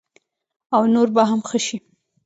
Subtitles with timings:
[0.75, 1.77] او نور به هم ښه شي.